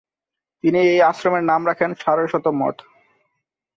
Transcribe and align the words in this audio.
তিনিই 0.63 0.87
এই 0.87 1.01
আশ্রমের 1.01 1.43
নাম 1.43 1.61
রাখেন 1.67 1.91
"সারস্বত 1.95 2.45
মঠ"। 2.59 2.75